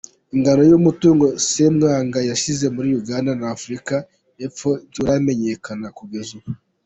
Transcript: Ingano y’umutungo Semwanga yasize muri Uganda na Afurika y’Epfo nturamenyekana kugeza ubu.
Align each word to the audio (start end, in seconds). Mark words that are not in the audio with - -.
Ingano 0.35 0.61
y’umutungo 0.69 1.25
Semwanga 1.49 2.19
yasize 2.29 2.65
muri 2.75 2.89
Uganda 3.01 3.31
na 3.39 3.47
Afurika 3.55 3.95
y’Epfo 4.39 4.69
nturamenyekana 4.89 5.87
kugeza 5.97 6.29
ubu. 6.37 6.49